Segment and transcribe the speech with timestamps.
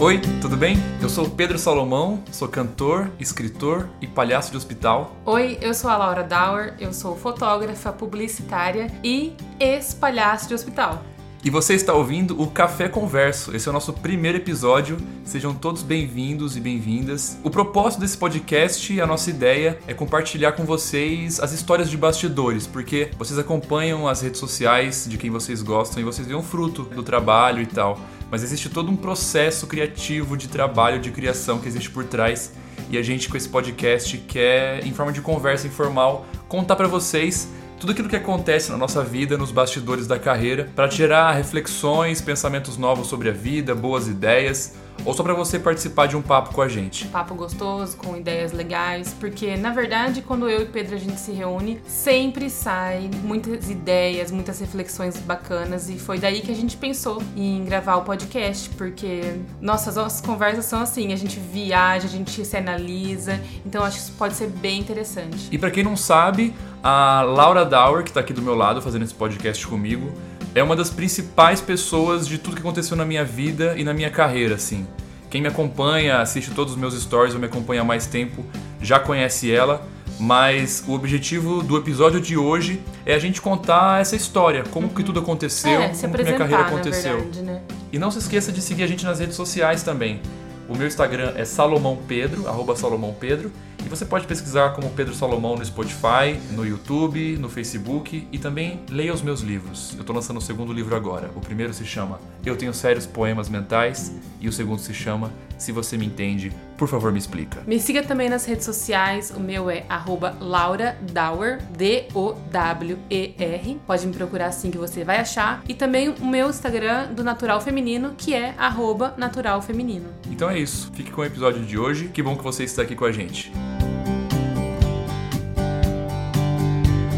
[0.00, 0.76] Oi, tudo bem?
[1.00, 5.14] Eu sou Pedro Salomão, sou cantor, escritor e palhaço de hospital.
[5.24, 11.00] Oi, eu sou a Laura Dauer, eu sou fotógrafa, publicitária e ex-palhaço de hospital.
[11.44, 13.54] E você está ouvindo o Café Converso.
[13.54, 14.96] Esse é o nosso primeiro episódio.
[15.26, 17.36] Sejam todos bem-vindos e bem-vindas.
[17.44, 22.66] O propósito desse podcast, a nossa ideia é compartilhar com vocês as histórias de bastidores,
[22.66, 26.84] porque vocês acompanham as redes sociais de quem vocês gostam e vocês veem o fruto
[26.84, 28.00] do trabalho e tal.
[28.30, 32.54] Mas existe todo um processo criativo de trabalho, de criação que existe por trás.
[32.88, 37.50] E a gente com esse podcast quer, em forma de conversa informal, contar para vocês
[37.84, 42.78] tudo aquilo que acontece na nossa vida, nos bastidores da carreira, para tirar reflexões, pensamentos
[42.78, 46.62] novos sobre a vida, boas ideias, ou só para você participar de um papo com
[46.62, 47.06] a gente.
[47.08, 51.32] Papo gostoso, com ideias legais, porque na verdade, quando eu e Pedro a gente se
[51.32, 57.22] reúne, sempre sai muitas ideias, muitas reflexões bacanas e foi daí que a gente pensou
[57.36, 59.20] em gravar o podcast, porque
[59.60, 64.02] nossas, nossas conversas são assim, a gente viaja, a gente se analisa, então acho que
[64.02, 65.48] isso pode ser bem interessante.
[65.50, 69.02] E para quem não sabe, a Laura Dauer, que tá aqui do meu lado fazendo
[69.04, 70.12] esse podcast comigo,
[70.54, 74.10] é uma das principais pessoas de tudo que aconteceu na minha vida e na minha
[74.10, 74.86] carreira, assim.
[75.28, 78.44] Quem me acompanha, assiste todos os meus stories ou me acompanha há mais tempo,
[78.80, 79.84] já conhece ela,
[80.18, 85.02] mas o objetivo do episódio de hoje é a gente contar essa história, como que
[85.02, 87.16] tudo aconteceu, É, como que minha carreira aconteceu.
[87.16, 87.60] verdade, né?
[87.92, 90.20] E não se esqueça de seguir a gente nas redes sociais também.
[90.68, 93.50] O meu Instagram é Salomão Pedro, arroba Salomão Pedro.
[93.84, 98.80] E você pode pesquisar como Pedro Salomão no Spotify, no YouTube, no Facebook e também
[98.88, 99.92] leia os meus livros.
[99.94, 101.30] Eu estou lançando o segundo livro agora.
[101.36, 104.10] O primeiro se chama Eu Tenho Sérios Poemas Mentais
[104.40, 107.62] e o segundo se chama Se Você Me Entende, Por Favor Me Explica.
[107.66, 113.80] Me siga também nas redes sociais, o meu é arroba Laura Dauer, D-O-W-E-R.
[113.86, 115.62] Pode me procurar assim que você vai achar.
[115.68, 120.08] E também o meu Instagram do Natural Feminino, que é arroba Natural Feminino.
[120.30, 120.90] Então é isso.
[120.94, 122.08] Fique com o episódio de hoje.
[122.08, 123.52] Que bom que você está aqui com a gente.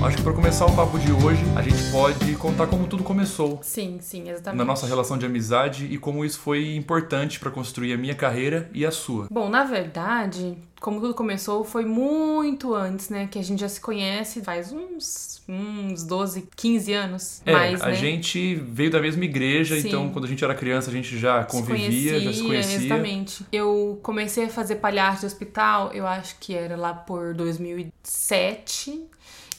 [0.03, 3.59] Acho que para começar o papo de hoje, a gente pode contar como tudo começou.
[3.63, 4.59] Sim, sim, exatamente.
[4.59, 8.71] Na nossa relação de amizade e como isso foi importante para construir a minha carreira
[8.73, 9.27] e a sua.
[9.31, 13.27] Bom, na verdade, como tudo começou, foi muito antes, né?
[13.27, 17.43] Que a gente já se conhece faz uns, uns 12, 15 anos.
[17.45, 17.95] É, mais, a né?
[17.95, 19.89] gente veio da mesma igreja, Sim.
[19.89, 22.77] então quando a gente era criança a gente já convivia, já se conhecia.
[22.77, 23.47] Exatamente.
[23.51, 29.07] Eu comecei a fazer palhaço de hospital, eu acho que era lá por 2007.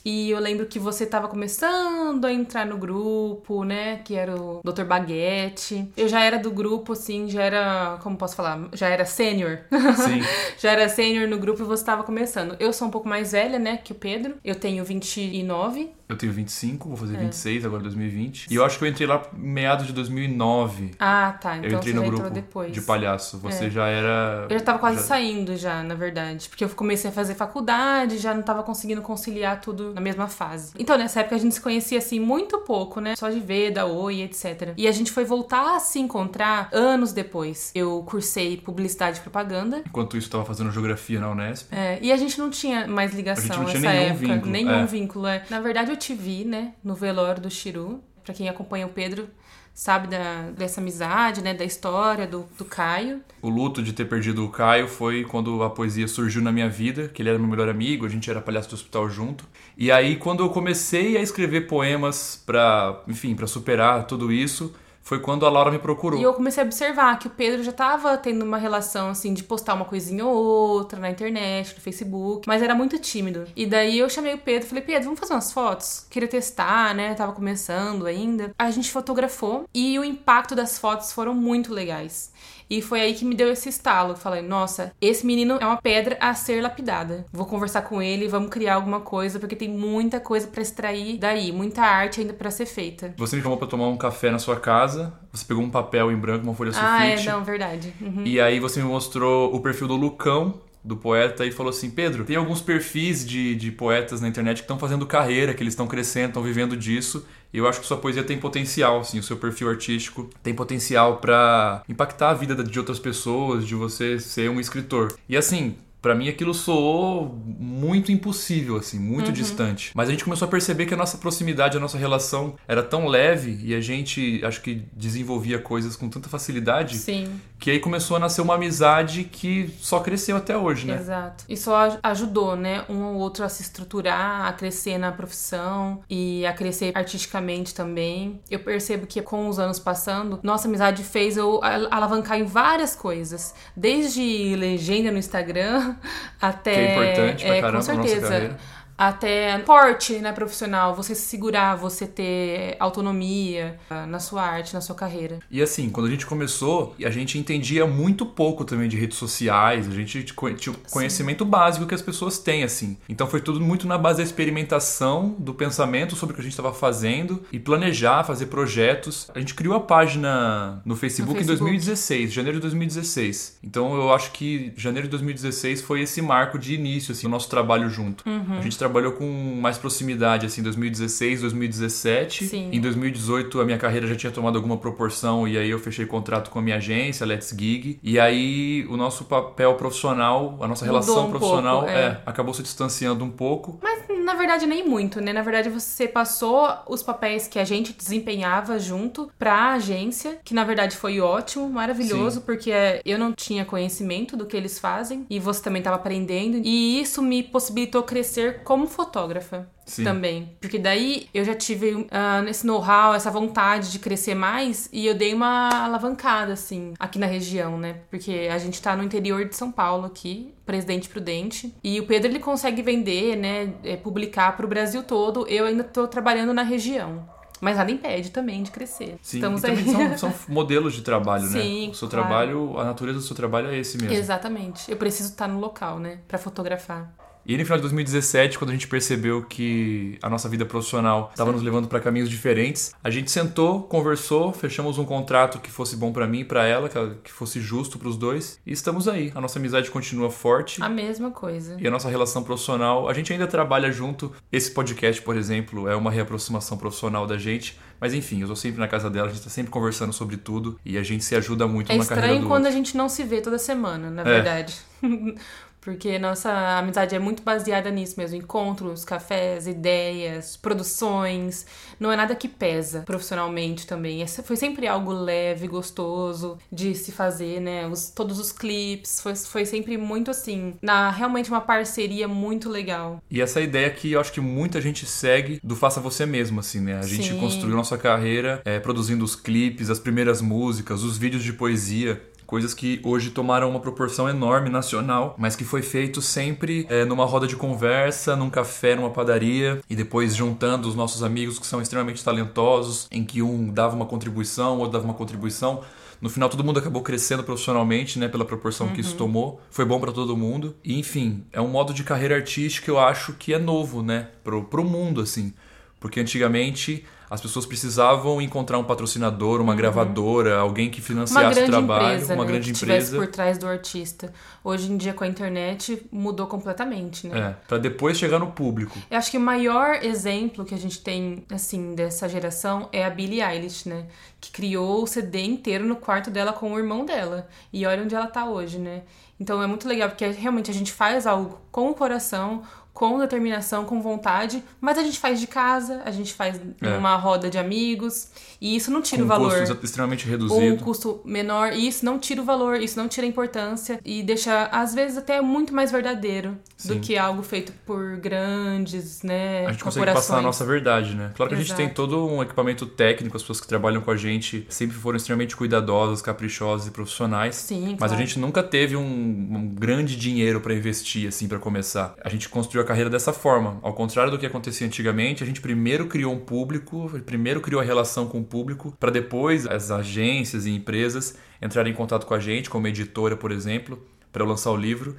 [0.04, 3.98] E eu lembro que você tava começando a entrar no grupo, né?
[4.04, 4.84] Que era o Dr.
[4.84, 5.92] Baguete.
[5.96, 8.00] Eu já era do grupo, assim, já era.
[8.02, 8.70] Como posso falar?
[8.74, 9.60] Já era sênior.
[9.72, 10.22] Sim.
[10.58, 12.56] já era sênior no grupo e você tava começando.
[12.60, 13.78] Eu sou um pouco mais velha, né?
[13.78, 14.36] Que o Pedro.
[14.44, 15.97] Eu tenho 29.
[16.10, 17.20] Eu tenho 25, vou fazer É.
[17.20, 18.48] 26 agora 2020.
[18.50, 20.92] E eu acho que eu entrei lá meados de 2009.
[21.00, 21.58] Ah, tá.
[21.58, 22.72] Então eu entrei você no já grupo entrou depois.
[22.72, 23.38] de palhaço.
[23.40, 23.70] Você É.
[23.70, 24.48] já era.
[24.50, 26.48] Eu já tava quase já- saindo já, na verdade.
[26.50, 30.72] Porque eu comecei a fazer faculdade, já não tava conseguindo conciliar tudo na mesma fase.
[30.80, 33.16] Então, nessa época a gente se conhecia assim muito pouco, né?
[33.16, 34.74] Só de ver, dar oi, etc.
[34.78, 37.72] E a gente foi voltar a se encontrar anos depois.
[37.76, 39.82] Eu cursei publicidade e propaganda.
[39.86, 41.68] Enquanto isso, tava fazendo geografia na Unesp.
[41.74, 44.28] É, e a gente não tinha mais ligação A gente não tinha nessa nenhum época.
[44.34, 44.86] vínculo, nenhum é.
[44.86, 45.28] vínculo.
[45.28, 45.44] é.
[45.50, 46.74] Na verdade, eu te vi, né?
[46.84, 48.04] No velório do Chiru.
[48.24, 49.30] Pra quem acompanha o Pedro,
[49.74, 51.54] sabe da, dessa amizade, né?
[51.54, 53.22] Da história do, do Caio.
[53.42, 57.08] O luto de ter perdido o Caio foi quando a poesia surgiu na minha vida,
[57.08, 59.46] que ele era meu melhor amigo, a gente era palhaço do hospital junto.
[59.78, 64.74] E aí, quando eu comecei a escrever poemas pra, enfim, pra superar tudo isso,
[65.08, 66.20] foi quando a Laura me procurou.
[66.20, 69.42] E eu comecei a observar que o Pedro já tava tendo uma relação, assim, de
[69.42, 73.46] postar uma coisinha ou outra na internet, no Facebook, mas era muito tímido.
[73.56, 76.06] E daí eu chamei o Pedro falei, Pedro, vamos fazer umas fotos?
[76.10, 77.14] Queria testar, né?
[77.14, 78.52] Tava começando ainda.
[78.60, 82.34] A gente fotografou e o impacto das fotos foram muito legais.
[82.70, 84.16] E foi aí que me deu esse estalo.
[84.16, 87.26] Falei, nossa, esse menino é uma pedra a ser lapidada.
[87.32, 91.52] Vou conversar com ele, vamos criar alguma coisa, porque tem muita coisa pra extrair daí,
[91.52, 93.14] muita arte ainda pra ser feita.
[93.18, 96.16] Você me chamou pra tomar um café na sua casa, você pegou um papel em
[96.18, 97.94] branco, uma folha Ah, é, sulfite, não, verdade.
[98.02, 98.24] Uhum.
[98.26, 102.24] e aí você me mostrou o perfil do Lucão, do poeta, e falou assim, Pedro,
[102.24, 105.88] tem alguns perfis de, de poetas na internet que estão fazendo carreira, que eles estão
[105.88, 109.38] crescendo, estão vivendo disso, e eu acho que sua poesia tem potencial, assim, o seu
[109.38, 114.60] perfil artístico tem potencial pra impactar a vida de outras pessoas, de você ser um
[114.60, 115.18] escritor.
[115.28, 119.34] E assim, Para mim aquilo soou muito impossível, assim, muito uhum.
[119.34, 119.92] distante.
[119.96, 123.08] Mas a gente começou a perceber que a nossa proximidade, a nossa relação era tão
[123.08, 127.28] leve e a gente acho que desenvolvia coisas com tanta facilidade Sim.
[127.60, 130.96] Que aí começou a nascer uma amizade que só cresceu até hoje, né?
[130.96, 131.44] Exato.
[131.50, 136.46] E só ajudou, né, um ou outro a se estruturar, a crescer na profissão e
[136.46, 138.40] a crescer artisticamente também.
[138.50, 141.60] Eu percebo que com os anos passando, nossa amizade fez eu
[141.90, 145.96] alavancar em várias coisas, desde legenda no Instagram
[146.40, 146.74] até.
[146.74, 148.22] Que é importante pra é, caramba com certeza.
[148.22, 148.58] nossa carreira
[148.98, 154.82] até porte né, profissional, você se segurar, você ter autonomia ah, na sua arte, na
[154.82, 155.40] sua carreira.
[155.52, 159.88] E assim, quando a gente começou, a gente entendia muito pouco também de redes sociais,
[159.88, 161.50] a gente tinha o conhecimento Sim.
[161.50, 162.98] básico que as pessoas têm, assim.
[163.08, 166.54] Então foi tudo muito na base da experimentação, do pensamento sobre o que a gente
[166.54, 169.30] estava fazendo e planejar, fazer projetos.
[169.36, 171.64] A gente criou a página no Facebook, no Facebook.
[171.64, 173.60] em 2016, janeiro de 2016.
[173.64, 177.50] Então eu acho que janeiro de 2016 foi esse marco de início, assim, o nosso
[177.50, 178.28] trabalho junto.
[178.28, 178.58] Uhum.
[178.58, 179.26] A gente trabalhou com
[179.60, 182.46] mais proximidade, assim, 2016, 2017.
[182.46, 182.70] Sim.
[182.72, 186.50] Em 2018, a minha carreira já tinha tomado alguma proporção e aí eu fechei contrato
[186.50, 188.00] com a minha agência, Let's Gig.
[188.02, 192.02] E aí o nosso papel profissional, a nossa Mudou relação um profissional, pouco, é.
[192.02, 193.78] é, acabou se distanciando um pouco.
[193.84, 195.32] Mas na verdade nem muito, né?
[195.32, 200.66] Na verdade você passou os papéis que a gente desempenhava junto pra agência, que na
[200.66, 202.46] verdade foi ótimo, maravilhoso, Sim.
[202.46, 202.72] porque
[203.06, 206.58] eu não tinha conhecimento do que eles fazem e você também estava aprendendo.
[206.62, 209.68] E isso me possibilitou crescer como fotógrafa.
[209.88, 210.04] Sim.
[210.04, 210.52] também.
[210.60, 212.08] Porque daí eu já tive uh,
[212.50, 217.26] esse know-how, essa vontade de crescer mais e eu dei uma alavancada, assim, aqui na
[217.26, 218.02] região, né?
[218.10, 221.74] Porque a gente tá no interior de São Paulo aqui, Presidente Prudente.
[221.82, 223.74] E o Pedro ele consegue vender, né?
[223.84, 225.48] É, publicar pro Brasil todo.
[225.48, 227.28] Eu ainda tô trabalhando na região.
[227.60, 229.18] Mas nada impede também de crescer.
[229.22, 229.76] Sim, Estamos e aí.
[229.84, 231.62] também são, são modelos de trabalho, né?
[231.62, 232.28] Sim, O seu claro.
[232.28, 234.14] trabalho, a natureza do seu trabalho é esse mesmo.
[234.14, 234.92] Exatamente.
[234.92, 236.20] Eu preciso estar no local, né?
[236.28, 237.12] Pra fotografar.
[237.48, 241.52] E no final de 2017, quando a gente percebeu que a nossa vida profissional estava
[241.52, 246.12] nos levando para caminhos diferentes, a gente sentou, conversou, fechamos um contrato que fosse bom
[246.12, 246.90] para mim e para ela,
[247.24, 249.32] que fosse justo para os dois, e estamos aí.
[249.34, 250.84] A nossa amizade continua forte.
[250.84, 251.78] A mesma coisa.
[251.80, 254.32] E a nossa relação profissional, a gente ainda trabalha junto.
[254.52, 257.80] Esse podcast, por exemplo, é uma reaproximação profissional da gente.
[258.00, 260.80] Mas enfim, eu tô sempre na casa dela, a gente tá sempre conversando sobre tudo
[260.86, 262.74] e a gente se ajuda muito É na carreira estranho do quando outro.
[262.74, 264.26] a gente não se vê toda semana, na É.
[264.26, 264.76] verdade.
[265.88, 268.36] Porque nossa amizade é muito baseada nisso mesmo.
[268.36, 271.66] Encontros, cafés, ideias, produções.
[271.98, 274.22] Não é nada que pesa profissionalmente também.
[274.22, 277.88] Essa foi sempre algo leve, gostoso de se fazer, né?
[277.88, 279.22] Os, todos os clipes.
[279.22, 280.74] Foi, foi sempre muito assim.
[280.82, 283.24] Na, realmente uma parceria muito legal.
[283.32, 286.82] E essa ideia que eu acho que muita gente segue do faça você mesmo, assim,
[286.82, 287.00] né?
[287.00, 287.40] A gente Sim.
[287.40, 292.22] construiu nossa carreira é, produzindo os clipes, as primeiras músicas, os vídeos de poesia.
[292.48, 297.26] Coisas que hoje tomaram uma proporção enorme nacional, mas que foi feito sempre é, numa
[297.26, 301.82] roda de conversa, num café, numa padaria, e depois juntando os nossos amigos que são
[301.82, 305.84] extremamente talentosos, em que um dava uma contribuição, outro dava uma contribuição.
[306.22, 308.30] No final, todo mundo acabou crescendo profissionalmente, né?
[308.30, 309.62] Pela proporção que isso tomou.
[309.70, 310.74] Foi bom pra todo mundo.
[310.84, 314.30] E, enfim, é um modo de carreira artística que eu acho que é novo, né?
[314.42, 315.54] Pro, pro mundo, assim.
[316.00, 322.06] Porque antigamente as pessoas precisavam encontrar um patrocinador, uma gravadora, alguém que financiasse o trabalho,
[322.16, 323.18] empresa, uma né, grande que empresa.
[323.18, 324.34] por trás do artista.
[324.64, 327.40] Hoje em dia, com a internet, mudou completamente, né?
[327.40, 328.98] É, para depois chegar no público.
[329.12, 333.10] Eu acho que o maior exemplo que a gente tem, assim, dessa geração é a
[333.10, 334.06] Billie Eilish, né?
[334.40, 337.48] Que criou o CD inteiro no quarto dela com o irmão dela.
[337.74, 339.04] E olha onde ela tá hoje, né?
[339.40, 342.64] Então é muito legal, porque realmente a gente faz algo com o coração,
[342.98, 346.96] com determinação, com vontade, mas a gente faz de casa, a gente faz É.
[346.96, 348.30] numa roda de amigos,
[348.60, 349.60] e isso não tira com o um valor.
[349.60, 350.84] custo extremamente Ou um reduzido.
[350.84, 354.64] custo menor, e isso não tira o valor, isso não tira a importância e deixa,
[354.72, 356.88] às vezes, até muito mais verdadeiro Sim.
[356.96, 361.32] do que algo feito por grandes, né, A gente consegue passar a nossa verdade, né?
[361.36, 361.82] Claro que a gente Exato.
[361.84, 365.56] tem todo um equipamento técnico, as pessoas que trabalham com a gente sempre foram extremamente
[365.56, 367.56] cuidadosas, caprichosas e profissionais.
[367.56, 368.18] Sim, Mas a claro.
[368.18, 372.16] gente nunca teve um, um grande dinheiro pra investir, assim, pra começar.
[372.24, 373.78] A gente construiu carreira dessa forma.
[373.84, 377.84] Ao contrário do que acontecia antigamente, a gente primeiro criou um público, primeiro criou a
[377.84, 382.40] relação com o público, pra depois as agências e empresas entrarem em contato com a
[382.40, 384.02] gente, como editora, por exemplo,
[384.34, 385.16] eu lançar o livro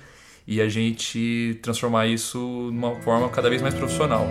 [0.47, 4.27] e a gente transformar isso numa forma cada vez mais profissional.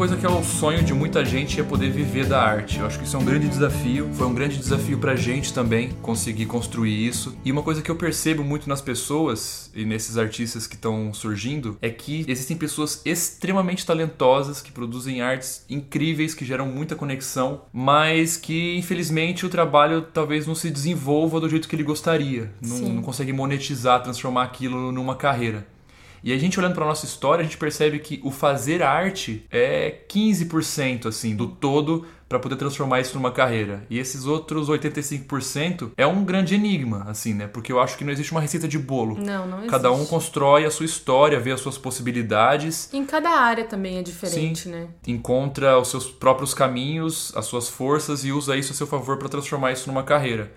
[0.00, 2.78] Coisa que é o sonho de muita gente é poder viver da arte.
[2.78, 4.08] Eu acho que isso é um grande desafio.
[4.14, 7.36] Foi um grande desafio pra gente também conseguir construir isso.
[7.44, 11.76] E uma coisa que eu percebo muito nas pessoas e nesses artistas que estão surgindo
[11.82, 18.38] é que existem pessoas extremamente talentosas que produzem artes incríveis, que geram muita conexão, mas
[18.38, 22.50] que infelizmente o trabalho talvez não se desenvolva do jeito que ele gostaria.
[22.62, 25.66] Não, não consegue monetizar, transformar aquilo numa carreira.
[26.22, 30.00] E a gente olhando para nossa história, a gente percebe que o fazer arte é
[30.08, 33.84] 15% assim do todo para poder transformar isso numa carreira.
[33.90, 37.48] E esses outros 85% é um grande enigma, assim, né?
[37.48, 39.18] Porque eu acho que não existe uma receita de bolo.
[39.18, 39.70] Não, não existe.
[39.72, 42.88] Cada um constrói a sua história, vê as suas possibilidades.
[42.92, 44.70] Em cada área também é diferente, Sim.
[44.70, 44.88] né?
[45.08, 49.28] Encontra os seus próprios caminhos, as suas forças e usa isso a seu favor para
[49.28, 50.52] transformar isso numa carreira.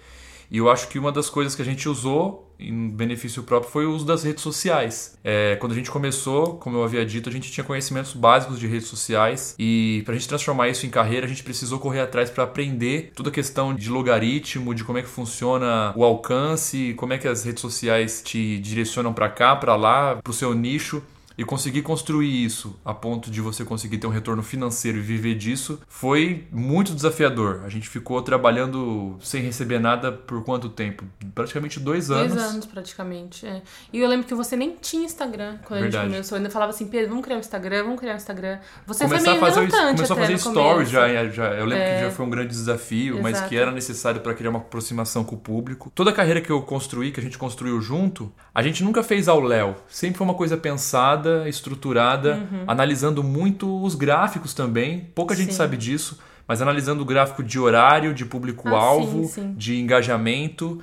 [0.51, 3.85] E eu acho que uma das coisas que a gente usou em benefício próprio foi
[3.85, 5.17] o uso das redes sociais.
[5.23, 8.67] É, quando a gente começou, como eu havia dito, a gente tinha conhecimentos básicos de
[8.67, 12.29] redes sociais e para a gente transformar isso em carreira, a gente precisou correr atrás
[12.29, 17.13] para aprender toda a questão de logaritmo, de como é que funciona o alcance, como
[17.13, 21.01] é que as redes sociais te direcionam para cá, para lá, para o seu nicho.
[21.37, 25.35] E conseguir construir isso a ponto de você conseguir ter um retorno financeiro e viver
[25.35, 27.61] disso foi muito desafiador.
[27.65, 31.03] A gente ficou trabalhando sem receber nada por quanto tempo?
[31.33, 32.33] Praticamente dois anos.
[32.33, 33.45] Dois anos, praticamente.
[33.45, 33.61] É.
[33.91, 35.97] E eu lembro que você nem tinha Instagram quando Verdade.
[35.97, 36.35] a gente começou.
[36.35, 38.59] Eu ainda falava assim, Pedro, vamos criar um Instagram, vamos criar um Instagram.
[38.85, 41.51] Você começar foi meio a fazer, começou a fazer stories já, já.
[41.53, 41.95] Eu lembro É.
[41.97, 43.49] que já foi um grande desafio, mas Exato.
[43.49, 45.91] que era necessário para criar uma aproximação com o público.
[45.95, 49.27] Toda a carreira que eu construí, que a gente construiu junto, a gente nunca fez
[49.27, 49.75] ao léu.
[49.87, 55.09] Sempre foi uma coisa pensada, estruturada, analisando muito os gráficos também.
[55.15, 55.51] Pouca gente Uhum.
[55.51, 55.57] Sim.
[55.57, 60.81] sabe disso, mas analisando o gráfico de horário, de público-alvo, Ah, de engajamento.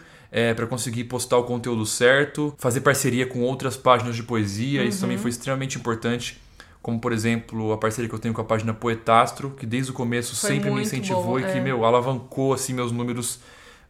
[0.54, 5.00] para conseguir postar o conteúdo certo, fazer parceria com outras páginas de poesia, isso Uhum.
[5.02, 6.40] também foi extremamente importante
[6.80, 9.94] como por exemplo a parceria que eu tenho com a página Poetastro, que desde o
[9.94, 11.61] começo Foi sempre me incentivou bom, e que é.
[11.61, 13.40] meu alavancou assim meus números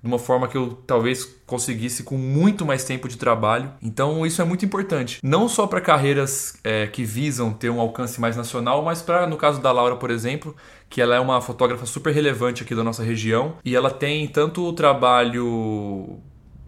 [0.03, 3.73] de uma forma que eu talvez conseguisse com muito mais tempo de trabalho.
[3.83, 8.21] Então isso é muito importante, não só para carreiras é, que visam ter um alcance
[8.21, 10.57] mais nacional, mas para no caso da Laura, por exemplo,
[10.89, 14.63] que ela é uma fotógrafa super relevante aqui da nossa região e ela tem tanto
[14.65, 16.21] o trabalho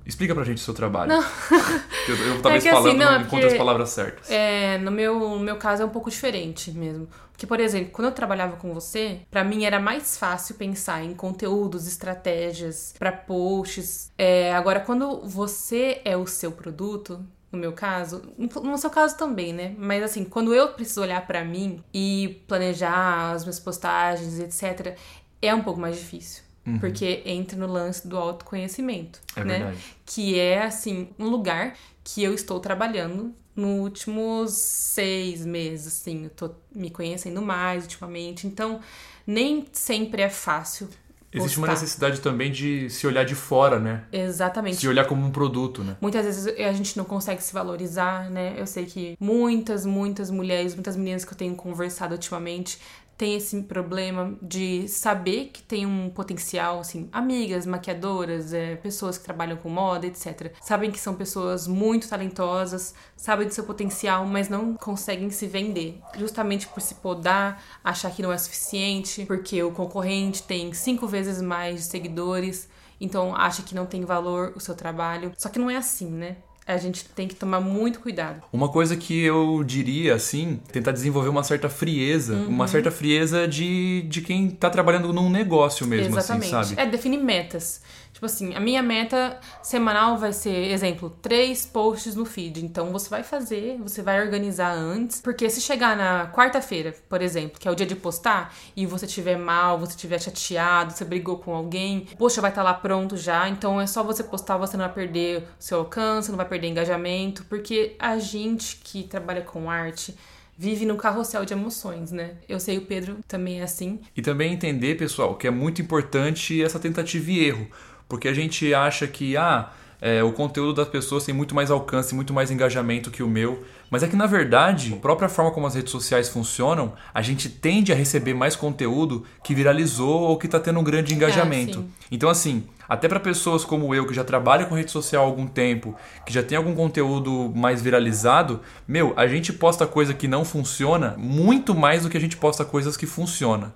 [0.04, 1.10] Explica pra gente o seu trabalho.
[1.12, 1.22] Não.
[2.08, 4.28] Eu, eu talvez que assim, falando não, não é encontre porque- as palavras certas.
[4.28, 7.06] É, no meu, no meu caso é um pouco diferente mesmo.
[7.42, 11.12] Porque, por exemplo, quando eu trabalhava com você, pra mim era mais fácil pensar em
[11.12, 14.12] conteúdos, estratégias pra posts.
[14.16, 17.18] É, agora, quando você é o seu produto,
[17.50, 19.74] no meu caso, no seu caso também, né?
[19.76, 24.96] Mas assim, quando eu preciso olhar pra mim e planejar as minhas postagens, etc,
[25.40, 26.44] é um pouco mais difícil.
[26.78, 29.58] Porque entra no lance do autoconhecimento, É né?
[29.58, 29.96] verdade.
[30.06, 36.30] que é assim um lugar que eu estou trabalhando nos últimos seis meses, assim, eu
[36.30, 38.80] tô me conhecendo mais ultimamente, então
[39.26, 40.88] nem sempre é fácil.
[41.34, 41.80] Existe uma postar.
[41.80, 44.04] necessidade também de se olhar de fora, né?
[44.12, 44.76] Exatamente.
[44.76, 45.96] Se olhar como um produto, né?
[45.98, 48.54] Muitas vezes a gente não consegue se valorizar, né?
[48.54, 52.78] Eu sei que muitas, muitas mulheres, muitas meninas que eu tenho conversado ultimamente
[53.16, 59.24] têm esse problema de saber que tem um potencial, assim, amigas, maquiadoras, é, pessoas que
[59.24, 60.52] trabalham com moda, etc.
[60.60, 66.00] Sabem que são pessoas muito talentosas, sabem do seu potencial, mas não conseguem se vender.
[66.18, 71.40] Justamente por se podar, achar que não é suficiente, porque o concorrente tem cinco vezes
[71.40, 72.68] mais seguidores,
[73.00, 75.32] então acha que não tem valor o seu trabalho.
[75.36, 76.36] Só que não é assim, né?
[76.66, 78.40] A gente tem que tomar muito cuidado.
[78.52, 82.48] Uma coisa que eu diria, assim, tentar desenvolver uma certa frieza, Uhum.
[82.48, 86.54] uma certa frieza de, de quem tá trabalhando num negócio mesmo, Exatamente.
[86.54, 86.80] assim, sabe?
[86.80, 87.82] É definir metas.
[88.22, 92.64] Tipo assim, a minha meta semanal vai ser, exemplo, três posts no feed.
[92.64, 95.20] Então você vai fazer, você vai organizar antes.
[95.20, 99.08] Porque se chegar na quarta-feira, por exemplo, que é o dia de postar, e você
[99.08, 103.48] tiver mal, você tiver chateado, você brigou com alguém, poxa, vai estar lá pronto já.
[103.48, 106.68] Então é só você postar, você não vai perder o seu alcance, não vai perder
[106.68, 107.44] engajamento.
[107.46, 110.14] Porque a gente que trabalha com arte
[110.56, 112.34] vive num carrossel de emoções, né?
[112.48, 113.98] Eu sei o Pedro também é assim.
[114.16, 117.66] E também entender, pessoal, que é muito importante essa tentativa e erro.
[118.12, 122.14] Porque a gente acha que, ah, é, o conteúdo das pessoas tem muito mais alcance,
[122.14, 123.64] muito mais engajamento que o meu.
[123.90, 127.48] Mas é que, na verdade, a própria forma como as redes sociais funcionam, a gente
[127.48, 131.78] tende a receber mais conteúdo que viralizou ou que está tendo um grande engajamento.
[131.78, 131.90] sim.
[132.10, 135.46] então, assim, até para pessoas como eu, que já trabalham com rede social há algum
[135.46, 140.44] tempo, que já tem algum conteúdo mais viralizado, meu, a gente posta coisa que não
[140.44, 143.72] funciona muito mais do que a gente posta coisas que funcionam.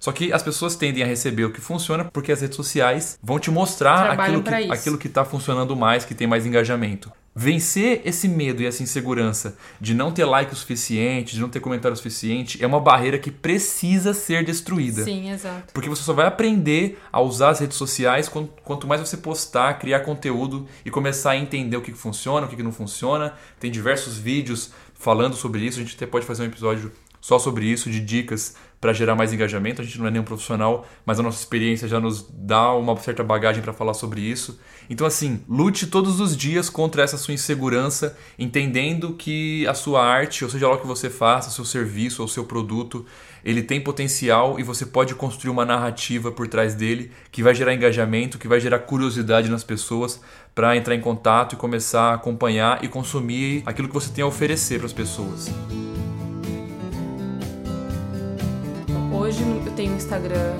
[0.00, 3.38] Só que as pessoas tendem a receber o que funciona porque as redes sociais vão
[3.38, 7.12] te mostrar aquilo que, aquilo que tá funcionando mais, que tem mais engajamento.
[7.34, 11.60] vencer esse medo e essa insegurança de não ter like o suficiente, de não ter
[11.60, 15.04] comentário o suficiente, é uma barreira que precisa ser destruída.
[15.04, 15.72] Sim, exato.
[15.72, 18.28] Porque você só vai aprender a usar as redes sociais
[18.64, 22.62] quanto mais você postar, criar conteúdo e começar a entender o que funciona, o que
[22.62, 23.34] não funciona.
[23.58, 26.90] Tem diversos vídeos falando sobre isso, a gente até pode fazer um episódio
[27.20, 29.82] só sobre isso, de dicas para gerar mais engajamento.
[29.82, 33.22] A gente não é nenhum profissional, mas a nossa experiência já nos dá uma certa
[33.22, 34.58] bagagem para falar sobre isso.
[34.88, 40.44] Então, assim, lute todos os dias contra essa sua insegurança, entendendo que a sua arte,
[40.44, 43.04] ou seja lá o que você faça, seu serviço ou seu produto,
[43.44, 47.74] ele tem potencial e você pode construir uma narrativa por trás dele que vai gerar
[47.74, 50.20] engajamento, que vai gerar curiosidade nas pessoas
[50.54, 54.26] para entrar em contato e começar a acompanhar e consumir aquilo que você tem a
[54.26, 55.50] oferecer para as pessoas.
[59.30, 60.56] Hoje eu tenho um Instagram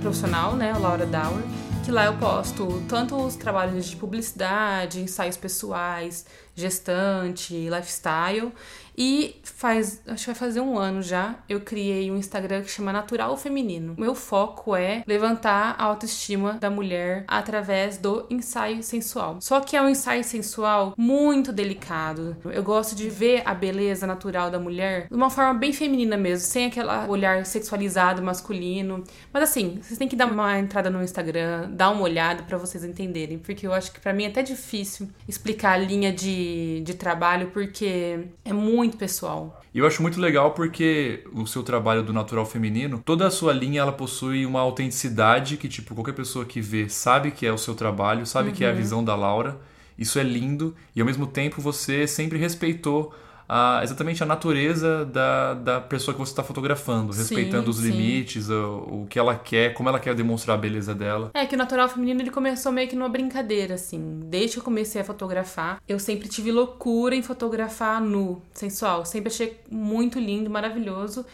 [0.00, 1.44] profissional, né, Laura Dauer,
[1.84, 8.50] que lá eu posto tanto os trabalhos de publicidade, ensaios pessoais, gestante, lifestyle
[8.96, 12.92] e faz, acho que vai fazer um ano já, eu criei um Instagram que chama
[12.92, 13.94] Natural Feminino.
[13.98, 19.38] Meu foco é levantar a autoestima da mulher através do ensaio sensual.
[19.40, 22.36] Só que é um ensaio sensual muito delicado.
[22.44, 26.46] Eu gosto de ver a beleza natural da mulher de uma forma bem feminina mesmo,
[26.46, 29.02] sem aquele olhar sexualizado masculino.
[29.32, 32.84] Mas assim, vocês têm que dar uma entrada no Instagram, dar uma olhada para vocês
[32.84, 36.94] entenderem, porque eu acho que para mim é até difícil explicar a linha de, de
[36.94, 39.62] trabalho, porque é muito muito pessoal.
[39.74, 43.52] E eu acho muito legal porque o seu trabalho do natural feminino, toda a sua
[43.52, 47.58] linha ela possui uma autenticidade que tipo qualquer pessoa que vê sabe que é o
[47.58, 48.54] seu trabalho, sabe uhum.
[48.54, 48.76] que é a uhum.
[48.76, 49.58] visão da Laura.
[49.98, 53.14] Isso é lindo e ao mesmo tempo você sempre respeitou
[53.48, 57.90] a, exatamente a natureza da, da pessoa que você está fotografando, respeitando sim, os sim.
[57.90, 61.30] limites, o, o que ela quer, como ela quer demonstrar a beleza dela.
[61.34, 64.20] É que o natural feminino ele começou meio que numa brincadeira, assim.
[64.24, 69.04] Desde que eu comecei a fotografar, eu sempre tive loucura em fotografar nu, sensual.
[69.04, 71.24] Sempre achei muito lindo, maravilhoso.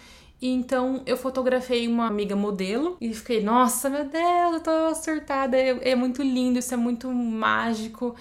[0.40, 5.56] E então eu fotografei uma amiga modelo e fiquei, nossa, meu Deus, eu tô surtada,
[5.56, 8.16] é, é muito lindo, isso é muito mágico.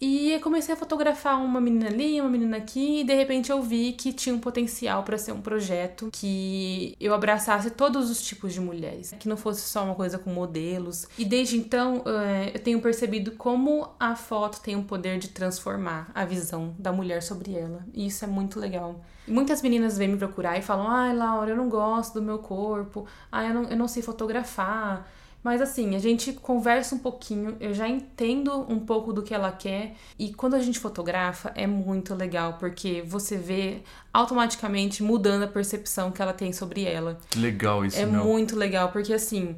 [0.00, 3.92] E comecei a fotografar uma menina ali, uma menina aqui, e de repente eu vi
[3.92, 8.60] que tinha um potencial para ser um projeto que eu abraçasse todos os tipos de
[8.60, 11.06] mulheres, que não fosse só uma coisa com modelos.
[11.16, 16.10] E desde então eh, eu tenho percebido como a foto tem o poder de transformar
[16.14, 17.84] a visão da mulher sobre ela.
[17.94, 19.00] E isso é muito legal.
[19.26, 23.06] Muitas meninas vêm me procurar e falam: ai, Laura, eu não gosto do meu corpo,
[23.32, 25.08] ai, eu não, eu não sei fotografar.
[25.44, 29.52] Mas assim, a gente conversa um pouquinho, eu já entendo um pouco do que ela
[29.52, 29.94] quer.
[30.18, 36.10] E quando a gente fotografa, é muito legal, porque você vê automaticamente mudando a percepção
[36.10, 37.18] que ela tem sobre ela.
[37.36, 38.24] Legal isso, É meu.
[38.24, 39.54] muito legal, porque assim.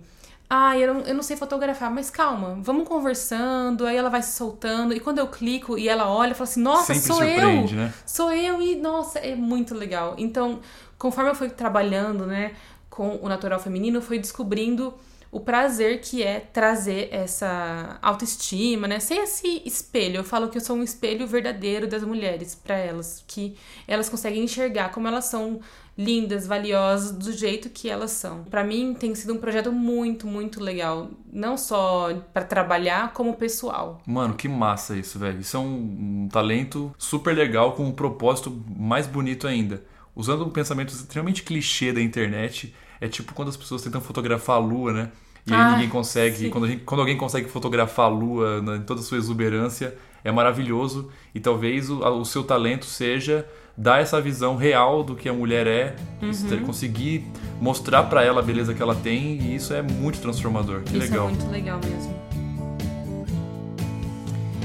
[0.51, 4.37] Ah, eu não, eu não sei fotografar, mas calma, vamos conversando, aí ela vai se
[4.37, 7.67] soltando, e quando eu clico e ela olha, fala assim, nossa, Sempre sou eu!
[7.73, 7.93] Né?
[8.07, 10.15] Sou eu, e nossa, é muito legal.
[10.17, 10.61] Então,
[10.97, 12.53] conforme eu fui trabalhando, né,
[12.89, 14.95] com o natural feminino, eu fui descobrindo
[15.31, 19.01] o prazer que é trazer essa autoestima, né?
[19.01, 20.17] Ser esse espelho.
[20.17, 24.45] Eu falo que eu sou um espelho verdadeiro das mulheres para elas, que elas conseguem
[24.45, 25.61] enxergar como elas são
[25.99, 28.45] lindas, valiosas do jeito que elas são.
[28.45, 34.01] Para mim tem sido um projeto muito, muito legal, não só para trabalhar como pessoal.
[34.07, 35.41] Mano, que massa isso, velho.
[35.41, 39.83] Isso é um talento super legal com um propósito mais bonito ainda.
[40.15, 44.59] Usando um pensamento extremamente clichê da internet, é tipo quando as pessoas tentam fotografar a
[44.59, 45.11] lua, né?
[45.47, 46.49] E aí ah, ninguém consegue.
[46.51, 51.09] Quando, gente, quando, alguém consegue fotografar a lua em toda a sua exuberância, é maravilhoso.
[51.33, 55.67] E talvez o, o seu talento seja dar essa visão real do que a mulher
[55.67, 56.65] é, uhum.
[56.65, 57.25] conseguir
[57.61, 60.81] mostrar para ela a beleza que ela tem, e isso é muito transformador.
[60.81, 61.29] Que isso é legal.
[61.29, 62.17] é muito legal mesmo.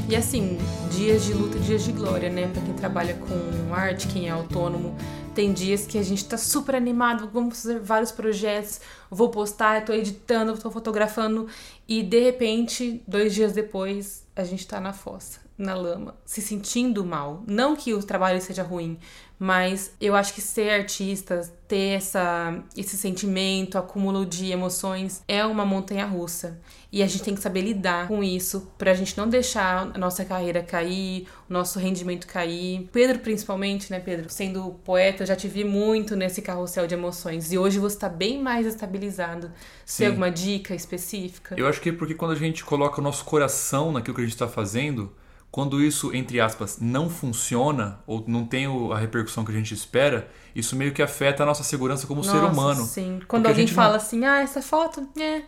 [0.10, 0.58] E assim,
[0.91, 2.50] dias de luta, dias de glória, né?
[2.52, 4.96] Pra quem trabalha com arte, quem é autônomo,
[5.34, 9.94] tem dias que a gente tá super animado, vamos fazer vários projetos, vou postar, tô
[9.94, 11.48] editando, tô fotografando
[11.88, 17.05] e de repente, dois dias depois, a gente tá na fossa, na lama, se sentindo
[17.05, 17.43] mal.
[17.47, 18.97] Não que o trabalho seja ruim,
[19.43, 25.65] mas eu acho que ser artista, ter essa, esse sentimento, acúmulo de emoções, é uma
[25.65, 26.59] montanha russa.
[26.91, 30.23] E a gente tem que saber lidar com isso pra gente não deixar a nossa
[30.23, 32.87] carreira cair, o nosso rendimento cair.
[32.91, 34.29] Pedro, principalmente, né, Pedro?
[34.29, 37.51] Sendo poeta, eu já te vi muito nesse carrossel de emoções.
[37.51, 39.51] E hoje você tá bem mais estabilizado.
[39.83, 39.97] Sim.
[39.97, 41.55] Tem alguma dica específica?
[41.57, 44.25] Eu acho que é porque quando a gente coloca o nosso coração naquilo que a
[44.25, 45.11] gente tá fazendo,
[45.51, 50.29] quando isso, entre aspas, não funciona ou não tem a repercussão que a gente espera,
[50.55, 52.85] isso meio que afeta a nossa segurança como nossa, ser humano.
[52.85, 53.19] Sim.
[53.27, 53.95] Quando alguém fala não...
[53.97, 55.41] assim, ah, essa foto, é.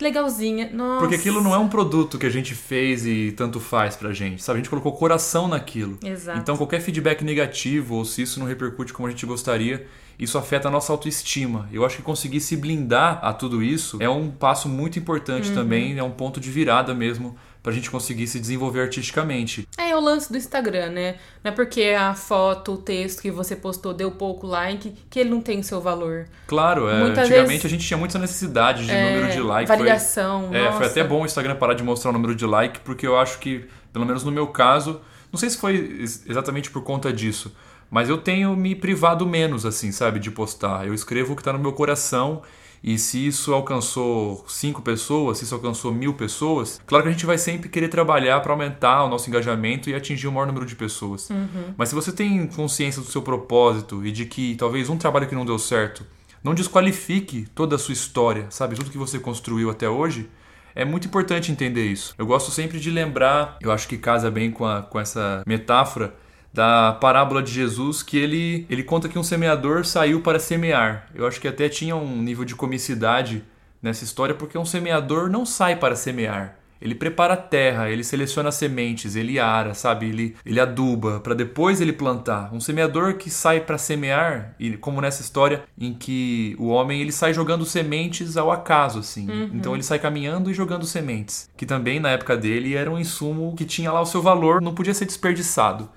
[0.00, 0.70] Legalzinha.
[0.72, 1.00] Nossa.
[1.00, 4.40] Porque aquilo não é um produto que a gente fez e tanto faz pra gente,
[4.40, 4.58] sabe?
[4.58, 5.98] A gente colocou coração naquilo.
[6.04, 6.38] Exato.
[6.38, 10.68] Então qualquer feedback negativo ou se isso não repercute como a gente gostaria, isso afeta
[10.68, 11.68] a nossa autoestima.
[11.72, 15.54] Eu acho que conseguir se blindar a tudo isso é um passo muito importante Uhum.
[15.56, 17.36] também, é um ponto de virada mesmo
[17.68, 19.68] pra gente conseguir se desenvolver artisticamente.
[19.76, 21.16] É o lance do Instagram, né?
[21.44, 25.28] Não é porque a foto, o texto que você postou deu pouco like que ele
[25.28, 26.26] não tem o seu valor.
[26.46, 29.66] Claro, é, Muitas antigamente vezes- a gente tinha muita necessidade de É, número de like.
[29.66, 30.48] foi- Validação.
[30.54, 30.78] É, nossa.
[30.78, 33.38] foi até bom o Instagram parar de mostrar o número de like, porque eu acho
[33.38, 35.00] que, pelo menos no meu caso,
[35.30, 37.54] não sei se foi ex- exatamente por conta disso,
[37.90, 40.86] mas eu tenho me privado menos, assim, sabe, de postar.
[40.86, 42.40] Eu escrevo o que tá no meu coração.
[42.82, 47.26] E se isso alcançou cinco pessoas, se isso alcançou mil pessoas, claro que a gente
[47.26, 50.76] vai sempre querer trabalhar para aumentar o nosso engajamento e atingir o maior número de
[50.76, 51.28] pessoas.
[51.76, 55.34] Mas se você tem consciência do seu propósito e de que talvez um trabalho que
[55.34, 56.04] não deu certo
[56.42, 58.76] não desqualifique toda a sua história, sabe?
[58.76, 60.28] Tudo que você construiu até hoje.
[60.74, 62.14] É muito importante entender isso.
[62.16, 66.14] Eu gosto sempre de lembrar, eu acho que casa bem com, a- com essa metáfora
[66.58, 71.06] da parábola de Jesus, que ele, ele conta que um semeador saiu para semear.
[71.14, 73.44] Eu acho que até tinha um nível de comicidade
[73.80, 76.56] nessa história, porque um semeador não sai para semear.
[76.82, 80.08] Ele prepara a terra, ele seleciona sementes, ele ara, sabe?
[80.08, 82.52] Ele, ele aduba para depois ele plantar.
[82.52, 87.12] Um semeador que sai para semear, e como nessa história em que o homem ele
[87.12, 89.28] sai jogando sementes ao acaso, assim.
[89.54, 93.54] Então ele sai caminhando e jogando sementes, que também na época dele era um insumo
[93.56, 95.88] que tinha lá o seu valor, não podia ser desperdiçado.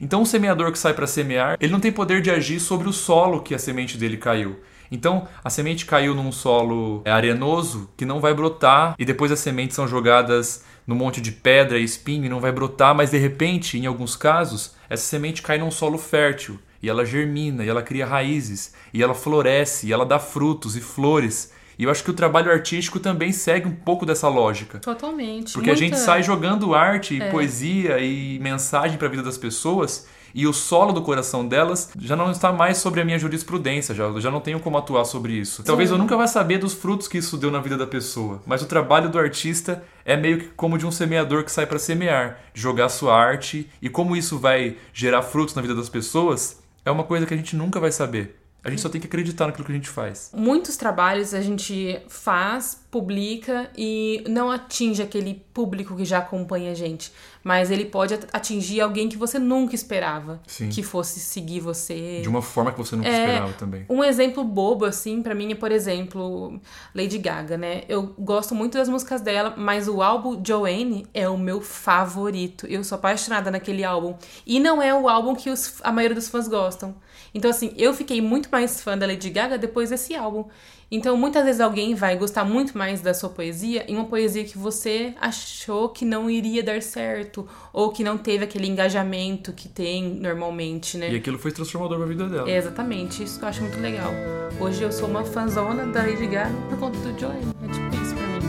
[0.00, 2.92] Então, o semeador que sai para semear, ele não tem poder de agir sobre o
[2.92, 4.56] solo que a semente dele caiu.
[4.90, 9.40] Então, a semente caiu num solo é, arenoso que não vai brotar, e depois as
[9.40, 13.18] sementes são jogadas num monte de pedra e espinho e não vai brotar, mas de
[13.18, 17.82] repente, em alguns casos, essa semente cai num solo fértil e ela germina, e ela
[17.82, 21.52] cria raízes, e ela floresce, e ela dá frutos e flores.
[21.78, 24.78] E eu acho que o trabalho artístico também segue um pouco dessa lógica.
[24.78, 25.52] Totalmente.
[25.52, 27.30] Porque a gente Muita- sai jogando arte, É.
[27.30, 32.14] poesia e mensagem para a vida das pessoas e o solo do coração delas já
[32.16, 35.62] não está mais sobre a minha jurisprudência, já, já não tenho como atuar sobre isso.
[35.62, 38.62] Talvez eu nunca vá saber dos frutos que isso deu na vida da pessoa, mas
[38.62, 42.38] o trabalho do artista é meio que como de um semeador que sai para semear,
[42.54, 47.04] jogar sua arte e como isso vai gerar frutos na vida das pessoas é uma
[47.04, 48.36] coisa que a gente nunca vai saber.
[48.66, 50.30] A gente só tem que acreditar naquilo que a gente faz.
[50.34, 56.74] Muitos trabalhos a gente faz, publica e não atinge aquele público que já acompanha a
[56.74, 57.12] gente.
[57.44, 60.68] Mas ele pode at- atingir alguém que você nunca esperava Sim.
[60.68, 62.20] que fosse seguir você.
[62.20, 63.86] De uma forma que você nunca É, esperava também.
[63.88, 66.60] Um exemplo bobo, assim, pra mim é, por exemplo,
[66.92, 67.84] Lady Gaga, né?
[67.88, 72.66] Eu gosto muito das músicas dela, mas o álbum Joanne é o meu favorito.
[72.66, 74.16] Eu sou apaixonada naquele álbum.
[74.44, 76.96] E não é o álbum que os- a maioria dos fãs gostam.
[77.36, 80.46] Então, assim, eu fiquei muito mais fã da Lady Gaga depois desse álbum.
[80.90, 84.56] Então, muitas vezes alguém vai gostar muito mais da sua poesia em uma poesia que
[84.56, 90.14] você achou que não iria dar certo, ou que não teve aquele engajamento que tem
[90.14, 91.12] normalmente, né?
[91.12, 92.48] E aquilo foi transformador pra vida dela.
[92.50, 94.10] É exatamente, isso que eu acho muito legal.
[94.58, 97.36] Hoje eu sou uma fanzona da Lady Gaga por conta do Joey.
[97.36, 98.40] É tipo isso pra mim.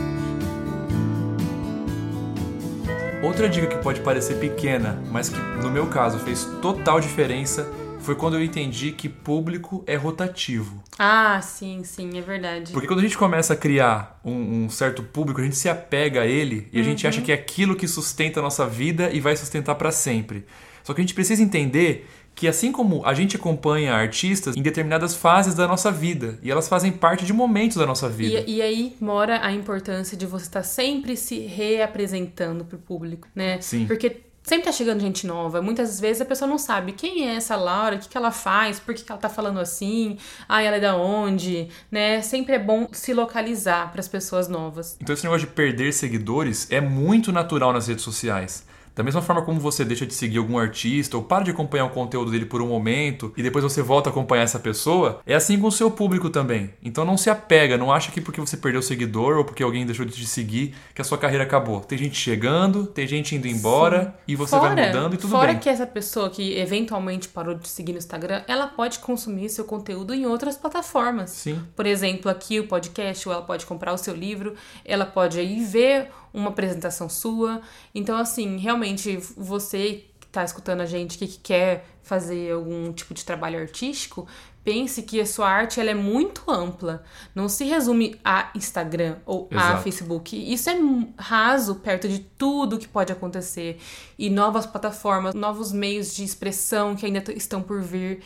[3.22, 7.70] Outra dica que pode parecer pequena, mas que no meu caso fez total diferença,
[8.08, 10.82] foi quando eu entendi que público é rotativo.
[10.98, 12.72] Ah, sim, sim, é verdade.
[12.72, 16.22] Porque quando a gente começa a criar um, um certo público, a gente se apega
[16.22, 17.10] a ele e a gente Uhum.
[17.10, 20.46] acha que é aquilo que sustenta a nossa vida e vai sustentar pra sempre.
[20.82, 25.14] Só que a gente precisa entender que assim como a gente acompanha artistas em determinadas
[25.14, 28.42] fases da nossa vida, e elas fazem parte de momentos da nossa vida.
[28.46, 33.60] E, e aí mora a importância de você estar sempre se reapresentando pro público, né?
[33.60, 33.86] Sim.
[33.86, 35.60] Porque sempre tá chegando gente nova.
[35.60, 38.80] Muitas vezes a pessoa não sabe quem é essa Laura, o que, que ela faz,
[38.80, 40.16] por que, que ela tá falando assim,
[40.48, 42.22] ah, ela é da onde, né?
[42.22, 44.96] Sempre é bom se localizar para as pessoas novas.
[45.00, 48.66] Então esse negócio de perder seguidores é muito natural nas redes sociais.
[48.98, 51.90] Da mesma forma como você deixa de seguir algum artista ou para de acompanhar o
[51.90, 55.56] conteúdo dele por um momento e depois você volta a acompanhar essa pessoa, é assim
[55.56, 56.74] com o seu público também.
[56.82, 60.04] Então não se apega, não acha que porque você perdeu seguidor ou porque alguém deixou
[60.04, 61.78] de te seguir que a sua carreira acabou.
[61.78, 65.60] Tem gente chegando, tem gente indo embora e você vai mudando e tudo fora bem.
[65.60, 70.12] que essa pessoa que eventualmente parou de seguir no Instagram, ela pode consumir seu conteúdo
[70.12, 71.30] em outras plataformas.
[71.30, 71.62] Sim.
[71.76, 75.64] Por exemplo, aqui o podcast, ou ela pode comprar o seu livro, ela pode aí
[75.64, 77.60] ver uma apresentação sua.
[77.94, 83.12] Então, assim, realmente, você que está escutando a gente, que que quer fazer algum tipo
[83.12, 84.26] de trabalho artístico,
[84.64, 87.02] pense que a sua arte ela é muito ampla.
[87.34, 89.82] Não se resume a Instagram ou a Exato.
[89.82, 90.52] Facebook.
[90.52, 90.76] Isso é
[91.18, 93.80] raso perto de tudo que pode acontecer.
[94.18, 98.22] E novas plataformas, novos meios de expressão que ainda estão por vir.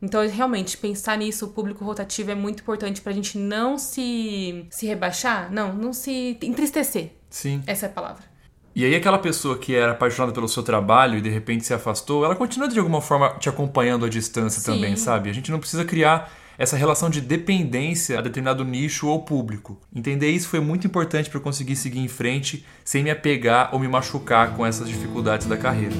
[0.00, 4.86] Então, realmente, pensar nisso, o público rotativo é muito importante pra gente não se, se
[4.86, 7.12] rebaixar, não, não se entristecer.
[7.28, 7.62] Sim.
[7.66, 8.24] Essa é a palavra.
[8.74, 12.24] E aí aquela pessoa que era apaixonada pelo seu trabalho e de repente se afastou,
[12.24, 14.72] ela continua de alguma forma te acompanhando à distância Sim.
[14.72, 15.28] também, sabe?
[15.28, 19.80] A gente não precisa criar essa relação de dependência a determinado nicho ou público.
[19.94, 23.80] Entender isso foi muito importante para eu conseguir seguir em frente sem me apegar ou
[23.80, 25.94] me machucar com essas dificuldades da carreira.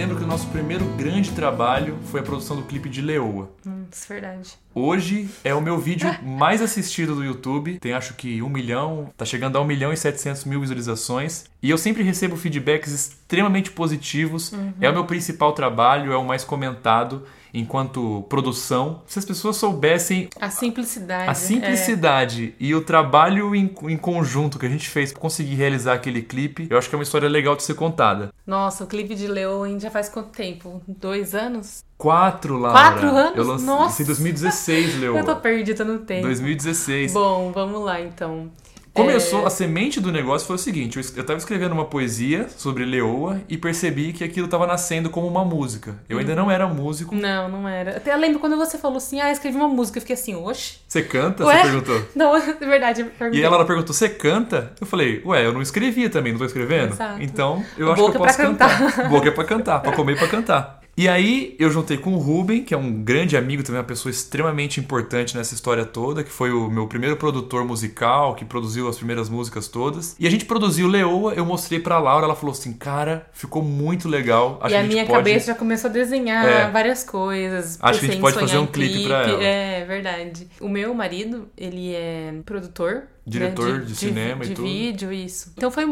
[0.00, 3.50] Lembro que o nosso primeiro grande trabalho foi a produção do clipe de Leoa.
[3.66, 4.58] Hum, isso é verdade.
[4.74, 7.78] Hoje é o meu vídeo mais assistido do YouTube.
[7.78, 11.44] Tem acho que um milhão, tá chegando a um milhão e setecentos mil visualizações.
[11.62, 14.54] E eu sempre recebo feedbacks extremamente positivos.
[14.80, 19.02] É o meu principal trabalho, é o mais comentado enquanto produção.
[19.06, 21.28] Se as pessoas soubessem A simplicidade.
[21.28, 21.30] é.
[21.30, 25.94] a simplicidade e o trabalho em, em conjunto que a gente fez pra conseguir realizar
[25.94, 28.26] aquele clipe, eu acho que é uma história legal de ser contada.
[28.26, 28.28] É.
[28.46, 30.82] Nossa, o clipe de Leon já faz quanto tempo?
[30.86, 31.84] Dois anos?
[31.96, 32.78] Quatro, Laura.
[32.78, 33.36] Quatro anos?
[33.36, 34.02] Eu lancei Nossa.
[34.02, 35.16] em 2016, Leo.
[35.18, 36.22] Eu tô perdida no tempo.
[36.22, 37.12] 2016.
[37.12, 38.50] Bom, vamos lá então.
[38.92, 41.84] Começou, É, a semente do negócio foi o seguinte: eu es- eu tava escrevendo uma
[41.84, 45.96] poesia sobre Leoa e percebi que aquilo tava nascendo como uma música.
[46.08, 47.14] Eu ainda não era músico.
[47.14, 47.96] Não, não era.
[47.98, 49.98] Até lembro quando você falou assim, ah, escrevi uma música.
[49.98, 50.78] Eu fiquei assim, oxe.
[50.88, 51.44] Você canta?
[51.44, 51.56] Ué?
[51.56, 52.02] Você perguntou.
[52.16, 53.06] Não, é verdade.
[53.32, 54.72] E ela, ela perguntou: Você canta?
[54.80, 56.92] Eu falei: Ué, eu não escrevia também, não tô escrevendo?
[56.92, 57.22] Exato.
[57.22, 59.08] Então eu acho Boca que eu pra posso cantar.
[59.08, 60.79] Boca é pra cantar, pra comer e pra cantar.
[60.96, 64.10] E aí eu juntei com o Ruben, que é um grande amigo, também uma pessoa
[64.10, 68.96] extremamente importante nessa história toda, que foi o meu primeiro produtor musical, que produziu as
[68.96, 70.14] primeiras músicas todas.
[70.18, 74.08] E a gente produziu Leoa, eu mostrei pra Laura, ela falou assim: Cara, ficou muito
[74.08, 74.58] legal.
[74.62, 75.18] Acho e a a minha pode...
[75.18, 76.70] cabeça já começou a desenhar É.
[76.70, 77.78] várias coisas.
[77.80, 79.42] Acho que a gente pode fazer um em clipe pra ela.
[79.42, 80.48] É, verdade.
[80.60, 83.04] O meu marido, ele é produtor.
[83.26, 84.66] Diretor né, de cinema e de tudo.
[84.66, 85.52] vídeo, isso.
[85.56, 85.86] Então foi,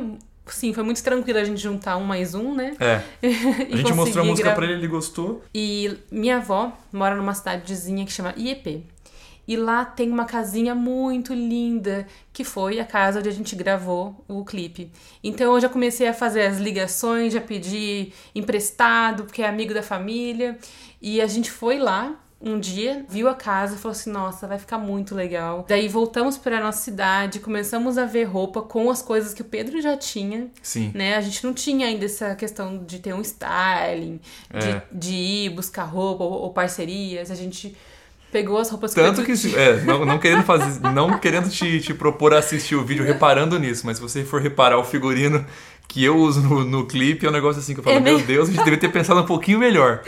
[0.54, 2.76] sim, foi muito tranquilo a gente juntar um mais um, né?
[2.80, 3.02] É.
[3.72, 4.56] A gente mostrou a música gravar.
[4.56, 5.42] pra ele, ele gostou.
[5.54, 8.84] E minha avó mora numa cidadezinha que chama IEP.
[9.46, 14.22] E lá tem uma casinha muito linda, que foi a casa onde a gente gravou
[14.28, 14.92] o clipe.
[15.24, 19.82] Então eu já comecei a fazer as ligações, já pedi emprestado, porque é amigo da
[19.82, 20.58] família.
[21.00, 24.58] E a gente foi lá um dia, viu a casa e falou assim: nossa, vai
[24.58, 25.66] ficar muito legal.
[25.68, 29.80] Daí voltamos para nossa cidade, começamos a ver roupa com as coisas que o Pedro
[29.82, 30.92] já tinha Sim.
[30.94, 31.16] né?
[31.16, 34.20] A gente não tinha ainda essa questão de ter um styling,
[34.52, 34.58] É.
[34.58, 37.30] de, de ir buscar roupa ou, ou parcerias.
[37.30, 37.76] A gente
[38.30, 42.34] pegou as roupas Tanto que, é, não, não querendo fazer, não querendo te, te propor
[42.34, 45.44] assistir o vídeo reparando nisso, mas se você for reparar o figurino
[45.88, 48.18] que eu uso no, no clipe, é um negócio assim que eu falo, É meu?
[48.20, 50.02] Deus, a gente deveria ter pensado um pouquinho melhor.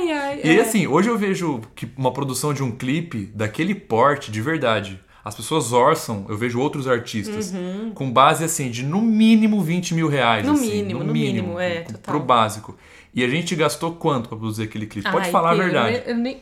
[0.00, 0.62] Ai, ai, E aí, é.
[0.62, 5.34] assim, hoje eu vejo que uma produção de um clipe daquele porte, de verdade, as
[5.34, 7.52] pessoas orçam, eu vejo outros artistas,
[7.94, 10.46] com base, assim, de no mínimo 20 mil reais.
[10.46, 10.52] Uhum.
[10.54, 12.14] No assim, mínimo, no mínimo, é, pro- total.
[12.16, 12.76] Pro básico.
[13.14, 15.10] E a gente gastou quanto pra produzir aquele clipe?
[15.10, 15.96] Pode Ai, falar a verdade.
[16.06, 16.38] Eu, eu nem-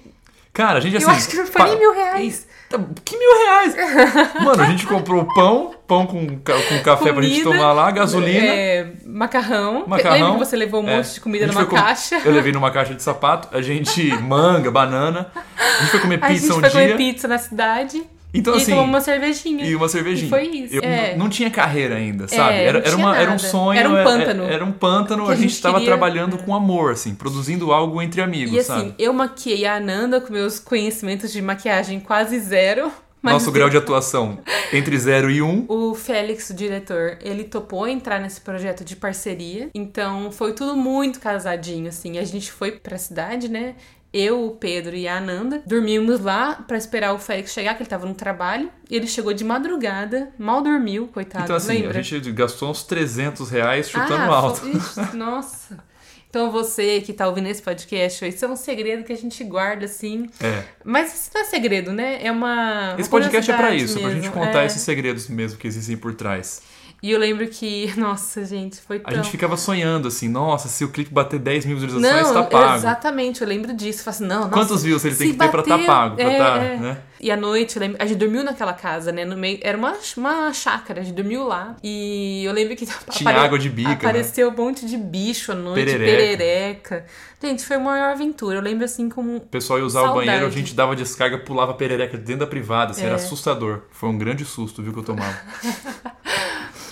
[0.53, 1.07] Cara, a gente assim.
[1.07, 2.47] eu acho que não foi pa- nem mil reais.
[2.69, 3.75] Tá, Que mil reais?
[4.45, 8.47] Mano, a gente comprou pão, pão com, com café pra gente Comida, tomar lá, gasolina.
[8.47, 9.87] É, macarrão.
[9.87, 10.17] Macarrão.
[10.19, 10.97] Lembra que você levou um É.
[10.97, 12.21] monte de comida A gente numa foi com- caixa?
[12.25, 13.49] Eu levei numa caixa de sapato.
[13.57, 15.31] A gente, manga, banana.
[15.57, 16.81] A gente foi comer A pizza gente um foi dia.
[16.83, 18.03] comer pizza na cidade.
[18.33, 18.73] Então, e assim.
[18.73, 19.65] tomou uma cervejinha.
[19.65, 20.27] E uma cervejinha.
[20.27, 21.17] E foi isso, Eu é.
[21.17, 22.55] não tinha carreira ainda, sabe?
[22.55, 23.79] É, era, era, uma, era um sonho.
[23.79, 24.43] Era um é- pântano.
[24.45, 25.29] Era, um pântano.
[25.29, 28.67] A a gente estava queria- trabalhando com amor, assim, produzindo algo entre amigos, E assim,
[28.69, 28.95] sabe?
[28.99, 32.93] eu maquiei a Ananda com meus conhecimentos de maquiagem quase zero.
[33.21, 34.39] Mas Nosso grau de atuação
[34.73, 35.49] entre 0 e 1.
[35.49, 35.65] Um.
[35.69, 39.71] O Félix, o diretor, ele topou entrar nesse projeto de parceria.
[39.75, 42.17] Então foi tudo muito casadinho, assim.
[42.19, 43.75] A gente foi pra cidade, né?
[44.13, 47.91] Eu, o Pedro e a Ananda dormimos lá pra esperar o Félix chegar, que ele
[47.91, 48.71] tava no trabalho.
[48.91, 51.45] E ele chegou de madrugada, mal dormiu, coitado.
[51.45, 51.99] Então, assim, lembra?
[51.99, 54.67] a gente gastou uns 300 reais chutando ah, alto.
[54.67, 55.89] Ixi, nossa.
[56.31, 59.87] Então você que tá ouvindo esse podcast, isso é um segredo que a gente guarda
[59.87, 60.29] assim.
[60.41, 60.63] É.
[60.85, 62.19] Mas isso não é segredo, né?
[62.23, 62.95] É uma.
[62.99, 64.67] Esse uma podcast é pra curiosidade isso, pra gente mesmo, contar é.
[64.67, 66.61] esses segredos mesmo que existem por trás.
[67.01, 69.23] E eu lembro que, nossa, gente, foi A tão.
[69.23, 72.75] gente ficava sonhando assim, nossa, se o clipe bater 10 mil visualizações, Não, tá pago.
[72.77, 74.03] exatamente, eu lembro disso.
[74.03, 76.17] Falei assim, não, nossa, Quantos views ele tem que ter pra tá pago?
[76.17, 76.77] Pra é, tá, é.
[76.77, 76.99] né?
[77.21, 79.25] E à noite, eu lembro, a gente dormiu naquela casa, né?
[79.25, 81.75] No meio, era uma, uma chácara, a gente dormiu lá.
[81.83, 83.95] E eu lembro que Tinha água de bica, né?
[83.97, 86.17] apareceu um monte de bicho à noite, Perereca.
[86.17, 87.07] perereca.
[87.43, 88.59] Gente, foi uma maior aventura.
[88.59, 89.37] Eu lembro assim como.
[89.37, 90.27] O pessoal ia usar o Saudade.
[90.27, 93.07] banheiro, a gente dava descarga, pulava perereca dentro da privada, assim, É.
[93.07, 93.83] era assustador.
[93.91, 95.37] Foi um grande susto, viu, que eu tomava.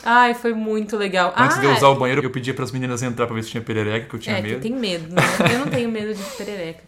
[0.08, 1.34] Ai, foi muito legal.
[1.36, 3.50] Antes ah, de eu usar o banheiro, eu pedia pras meninas entrar pra ver se
[3.50, 4.60] tinha perereca, que eu tinha é, que medo.
[4.60, 5.22] tem medo, né?
[5.52, 6.84] Eu não tenho medo de perereca.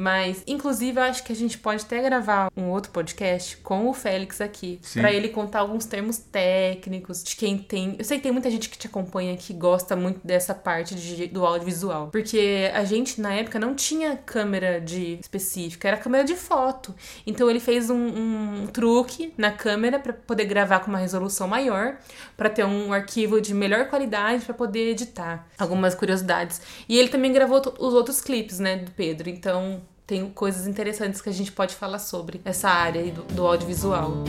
[0.00, 3.92] Mas, inclusive, eu acho que a gente pode até gravar um outro podcast com o
[3.92, 4.80] Félix aqui.
[4.94, 7.96] Pra ele contar alguns termos técnicos de quem tem.
[7.98, 11.26] Eu sei que tem muita gente que te acompanha que gosta muito dessa parte de-
[11.26, 12.08] do audiovisual.
[12.10, 16.94] Porque a gente, na época, não tinha câmera de específica, era câmera de foto.
[17.26, 21.98] Então ele fez um, um truque na câmera pra poder gravar com uma resolução maior,
[22.38, 25.46] pra ter um arquivo de melhor qualidade pra poder editar.
[25.58, 26.62] Algumas curiosidades.
[26.88, 29.28] E ele também gravou os outros clipes, né, do Pedro.
[29.28, 34.24] Então tem coisas interessantes que a gente pode falar sobre essa área do, do audiovisual.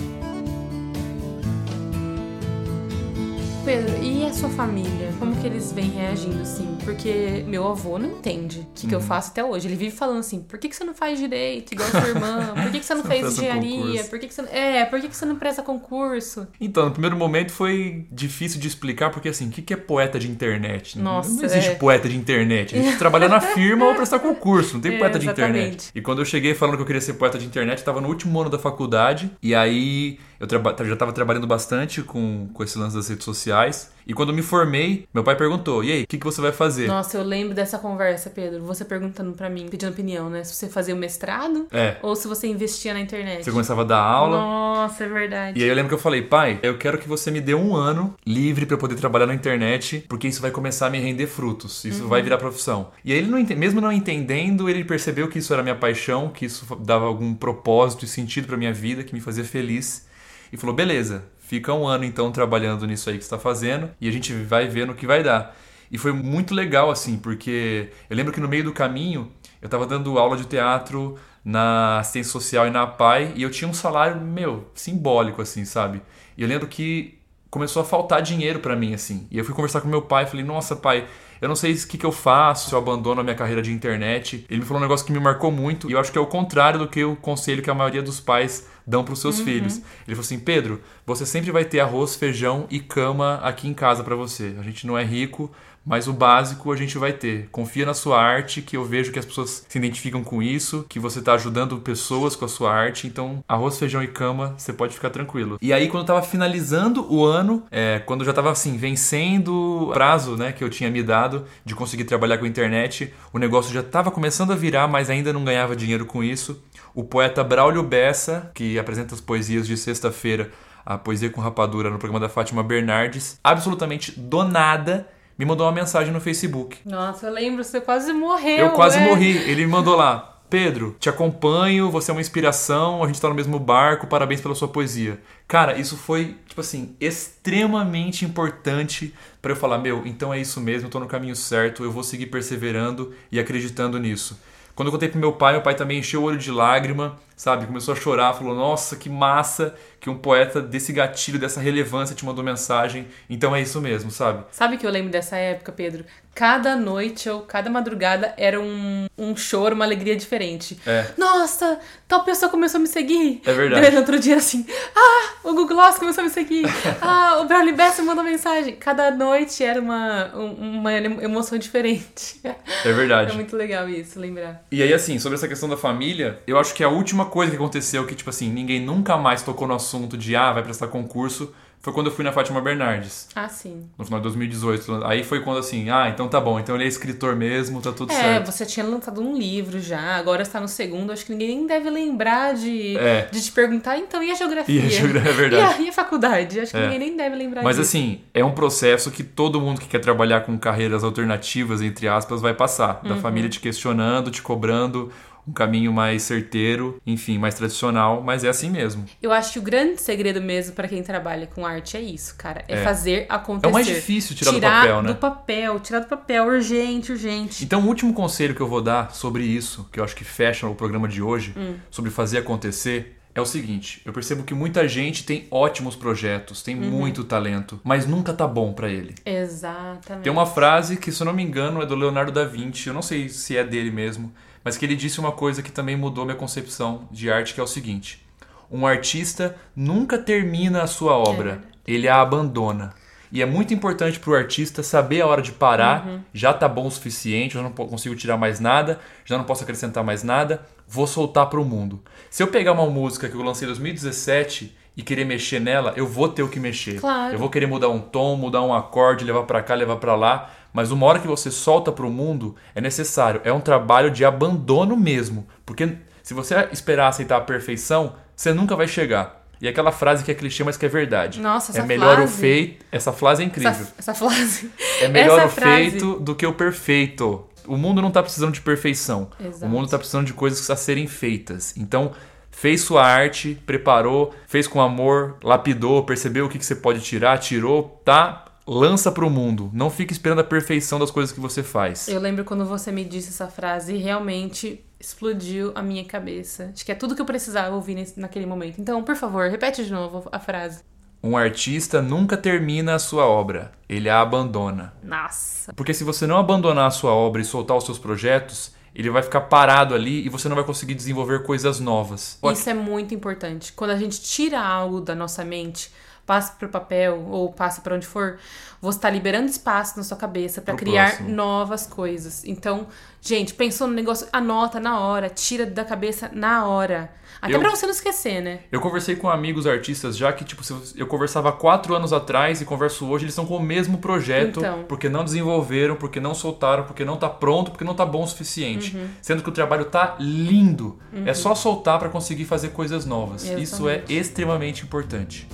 [3.64, 5.14] Pedro, e a sua família?
[5.20, 6.78] Como que eles vêm reagindo, assim?
[6.84, 9.68] Porque meu avô não entende o que, que eu faço até hoje.
[9.68, 12.54] Ele vive falando assim, por que, que você não faz direito igual sua irmã?
[12.56, 14.04] Por que, que você não fez engenharia?
[14.06, 14.42] Por que, que você...
[14.52, 16.48] É, por que, que você não presta concurso?
[16.60, 20.18] Então, no primeiro momento foi difícil de explicar, porque assim, o que que é poeta
[20.18, 20.98] de internet?
[20.98, 21.76] Nossa, não existe é.
[21.76, 22.76] poeta de internet.
[22.76, 25.58] A gente trabalha na firma ou prestar concurso, não tem É, poeta de exatamente.
[25.58, 25.92] internet.
[25.94, 28.08] E quando eu cheguei falando que eu queria ser poeta de internet, eu tava no
[28.08, 32.76] último ano da faculdade, e aí eu traba- já tava trabalhando bastante com, com esse
[32.78, 33.92] lance das redes sociais.
[34.08, 36.52] E quando eu me formei, meu pai perguntou: e aí, o que, que você vai
[36.52, 36.88] fazer?
[36.88, 38.64] Nossa, eu lembro dessa conversa, Pedro.
[38.64, 40.44] Você perguntando pra mim, pedindo opinião, né?
[40.44, 41.98] Se você fazia o mestrado É.
[42.02, 43.44] ou se você investia na internet.
[43.44, 44.38] Você começava a dar aula.
[44.38, 45.60] Nossa, é verdade.
[45.60, 47.76] E aí eu lembro que eu falei, pai, eu quero que você me dê um
[47.76, 51.28] ano livre pra eu poder trabalhar na internet, porque isso vai começar a me render
[51.28, 52.90] frutos, isso vai virar profissão.
[53.06, 56.46] E aí ele não mesmo não entendendo, ele percebeu que isso era minha paixão, que
[56.46, 60.08] isso dava algum propósito e sentido pra minha vida, que me fazia feliz,
[60.52, 64.08] e falou, beleza, fica um ano então trabalhando nisso aí que você tá fazendo, e
[64.08, 65.56] a gente vai vendo o que vai dar.
[65.92, 69.86] E foi muito legal, assim, porque eu lembro que no meio do caminho eu tava
[69.86, 74.22] dando aula de teatro na assistência social e na PAI e eu tinha um salário,
[74.22, 76.02] meu, simbólico, assim, sabe?
[76.38, 79.28] E eu lembro que começou a faltar dinheiro pra mim, assim.
[79.30, 81.06] E eu fui conversar com meu pai, falei, nossa, pai,
[81.42, 83.74] eu não sei o que, que eu faço, se eu abandono a minha carreira de
[83.74, 84.46] internet.
[84.50, 86.28] Ele me falou um negócio que me marcou muito, e eu acho que é o
[86.28, 89.78] contrário do que o conselho que a maioria dos pais dão pros seus filhos.
[90.06, 94.04] Ele falou assim, Pedro, você sempre vai ter arroz, feijão e cama aqui em casa
[94.04, 94.54] pra você.
[94.60, 95.50] A gente não é rico,
[95.86, 97.48] mas o básico a gente vai ter.
[97.52, 101.00] Confia na sua arte, que eu vejo que as pessoas se identificam com isso, que
[101.00, 103.08] você tá ajudando pessoas com a sua arte.
[103.08, 105.58] Então, arroz, feijão e cama, você pode ficar tranquilo.
[105.62, 109.90] E aí, quando eu tava finalizando o ano, é, quando eu já tava assim, vencendo
[109.90, 113.40] o prazo né, que eu tinha me dado de conseguir trabalhar com a internet, o
[113.40, 116.62] negócio já tava começando a virar, mas ainda não ganhava dinheiro com isso.
[116.94, 120.52] O poeta Braulio Bessa, que apresenta as poesias de sexta-feira,
[120.86, 125.74] a poesia com rapadura no programa da Fátima Bernardes, absolutamente do nada, me mandou uma
[125.74, 126.78] mensagem no Facebook.
[126.86, 128.58] Nossa, eu lembro, você quase morreu.
[128.58, 129.02] Eu quase é.
[129.02, 129.38] morri.
[129.50, 130.32] Ele me mandou lá.
[130.52, 134.54] Pedro, te acompanho, você é uma inspiração, a gente tá no mesmo barco, parabéns pela
[134.54, 135.18] sua poesia.
[135.48, 140.88] Cara, isso foi, tipo assim, extremamente importante pra eu falar, meu, então é isso mesmo,
[140.88, 144.38] eu tô no caminho certo, eu vou seguir perseverando e acreditando nisso.
[144.76, 147.66] Quando eu contei pro meu pai, meu pai também encheu o olho de lágrima, sabe?
[147.66, 152.26] Começou a chorar, falou: Nossa, que massa que um poeta desse gatilho, dessa relevância te
[152.26, 153.08] mandou mensagem.
[153.30, 154.44] Então é isso mesmo, sabe?
[154.52, 156.04] Sabe o que eu lembro dessa época, Pedro?
[156.34, 160.80] Cada noite ou cada madrugada era um, um choro, uma alegria diferente.
[160.88, 161.06] É.
[161.18, 163.42] Nossa, tal pessoa começou a me seguir.
[163.46, 163.82] É verdade.
[163.82, 164.66] Daí no outro dia assim,
[164.96, 166.66] ah, o Google Gloss começou a me seguir.
[167.02, 168.76] ah, o Brownie Bess me mandou mensagem.
[168.78, 172.42] Cada noite era uma, um- uma emoção diferente.
[172.44, 173.32] É verdade.
[173.34, 174.64] É muito legal isso, lembrar.
[174.72, 177.58] E aí, assim, sobre essa questão da família, eu acho que a última coisa que
[177.58, 181.52] aconteceu que, tipo assim, ninguém nunca mais tocou no assunto de, ah, vai prestar concurso,
[181.84, 183.88] foi quando eu fui na Fátima Bernardes, Ah, sim.
[183.98, 185.04] no final de 2018.
[185.04, 188.12] Aí foi quando, assim, ah, então tá bom, então ele é escritor mesmo, tá tudo
[188.14, 188.52] É, certo.
[188.52, 191.12] você tinha lançado um livro já, agora está no segundo.
[191.12, 193.28] Acho que ninguém nem deve lembrar de, É.
[193.32, 194.80] de te perguntar, então, e a geografia?
[194.80, 195.74] E a geografia, é verdade.
[195.82, 196.60] E a, e a faculdade?
[196.60, 196.84] Acho que É.
[196.84, 197.88] ninguém nem deve lembrar Mas disso.
[197.90, 202.42] assim, é um processo que todo mundo que quer trabalhar com carreiras alternativas, entre aspas,
[202.42, 203.02] vai passar.
[203.04, 205.12] Da família te questionando, te cobrando
[205.48, 209.06] um caminho mais certeiro, enfim, mais tradicional, mas é assim mesmo.
[209.22, 212.64] Eu acho que o grande segredo mesmo pra quem trabalha com arte é isso, cara.
[212.68, 212.84] É, É.
[212.84, 213.66] fazer acontecer.
[213.68, 215.08] É o mais difícil tirar do papel, né?
[215.10, 217.64] do papel, tirar do papel, urgente, urgente.
[217.64, 220.68] Então, o último conselho que eu vou dar sobre isso, que eu acho que fecha
[220.68, 221.76] o programa de hoje, Hum.
[221.90, 226.76] sobre fazer acontecer, é o seguinte: eu percebo que muita gente tem ótimos projetos, tem
[226.76, 226.90] Uhum.
[226.90, 229.16] muito talento, mas nunca tá bom pra ele.
[229.26, 230.24] Exatamente.
[230.24, 232.94] Tem uma frase que, se eu não me engano, é do Leonardo da Vinci, eu
[232.94, 234.32] não sei se é dele mesmo,
[234.64, 237.64] mas que ele disse uma coisa que também mudou minha concepção de arte, que é
[237.64, 238.26] o seguinte:
[238.70, 242.94] um artista nunca termina a sua obra, ele a abandona.
[243.32, 246.88] E é muito importante para o artista saber a hora de parar, já tá bom
[246.88, 250.66] o suficiente, eu já não consigo tirar mais nada, já não posso acrescentar mais nada,
[250.86, 252.04] vou soltar para o mundo.
[252.30, 256.06] Se eu pegar uma música que eu lancei em 2017 e querer mexer nela, eu
[256.06, 257.00] vou ter o que mexer.
[257.00, 257.34] Claro.
[257.34, 260.52] Eu vou querer mudar um tom, mudar um acorde, levar pra cá, levar pra lá.
[260.74, 263.42] Mas uma hora que você solta pro mundo, é necessário.
[263.44, 265.48] É um trabalho de abandono mesmo.
[265.66, 269.42] Porque se você esperar aceitar a perfeição, você nunca vai chegar.
[269.62, 271.40] E aquela frase que é clichê, mas que é verdade.
[271.40, 272.86] Nossa, é essa melhor o frase- feito.
[272.92, 273.70] Essa frase é incrível.
[273.72, 274.72] Essa, essa frase.
[275.02, 275.90] É melhor essa o frase.
[275.92, 277.46] feito do que o perfeito.
[277.68, 279.30] O mundo não tá precisando de perfeição.
[279.40, 279.66] Exato.
[279.66, 281.78] O mundo tá precisando de coisas a serem feitas.
[281.78, 282.12] Então,
[282.50, 287.38] fez sua arte, preparou, fez com amor, lapidou, percebeu o que, que você pode tirar,
[287.38, 288.46] tirou, tá?
[288.74, 289.70] Lança pro mundo.
[289.74, 292.08] Não fique esperando a perfeição das coisas que você faz.
[292.08, 296.72] Eu lembro quando você me disse essa frase e realmente explodiu a minha cabeça.
[296.74, 298.80] Acho que é tudo que eu precisava ouvir nesse- naquele momento.
[298.80, 300.84] Então, por favor, repete de novo a frase.
[301.22, 304.94] Um artista nunca termina a sua obra, ele a abandona.
[305.04, 305.74] Nossa.
[305.74, 309.22] Porque se você não abandonar a sua obra e soltar os seus projetos, ele vai
[309.22, 312.40] ficar parado ali e você não vai conseguir desenvolver coisas novas.
[312.54, 313.74] Isso é muito importante.
[313.74, 315.92] Quando a gente tira algo da nossa mente,
[316.26, 318.38] passa para o papel ou passa para onde for,
[318.82, 321.30] você está liberando espaço na sua cabeça para criar próximo.
[321.30, 322.44] novas coisas.
[322.46, 322.88] Então,
[323.22, 327.12] gente, pensou no negócio, anota na hora, tira da cabeça na hora.
[327.42, 328.60] Até Eu- pra você não esquecer, né?
[328.72, 330.62] Eu conversei com amigos artistas já que, tipo,
[330.96, 334.84] eu conversava quatro anos atrás e converso hoje, eles estão com o mesmo projeto, Então.
[334.88, 338.28] porque não desenvolveram, porque não soltaram, porque não tá pronto, porque não tá bom o
[338.28, 338.96] suficiente.
[338.96, 339.08] Uhum.
[339.22, 341.00] Sendo que o trabalho tá lindo.
[341.26, 343.44] É só soltar para conseguir fazer coisas novas.
[343.44, 344.14] Isso é Exatamente.
[344.18, 345.48] extremamente importante.